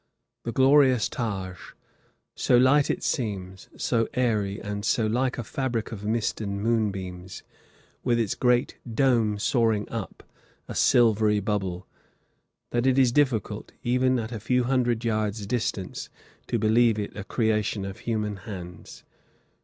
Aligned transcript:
The 0.45 0.51
glorious 0.51 1.07
Taj: 1.07 1.57
"So 2.33 2.57
light 2.57 2.89
it 2.89 3.03
seems, 3.03 3.69
so 3.77 4.07
airy, 4.15 4.59
and 4.59 4.83
so 4.83 5.05
like 5.05 5.37
a 5.37 5.43
fabric 5.43 5.91
of 5.91 6.03
mist 6.03 6.41
and 6.41 6.59
moonbeams, 6.59 7.43
with 8.03 8.19
its 8.19 8.33
great 8.33 8.79
dome 8.91 9.37
soaring 9.37 9.87
up, 9.91 10.23
a 10.67 10.73
silvery 10.73 11.39
bubble," 11.39 11.85
that 12.71 12.87
it 12.87 12.97
is 12.97 13.11
difficult, 13.11 13.73
even 13.83 14.17
at 14.17 14.31
a 14.31 14.39
few 14.39 14.63
hundred 14.63 15.05
yards' 15.05 15.45
distance, 15.45 16.09
to 16.47 16.57
believe 16.57 16.97
it 16.97 17.15
a 17.15 17.23
creation 17.23 17.85
of 17.85 17.99
human 17.99 18.37
hands. 18.37 19.03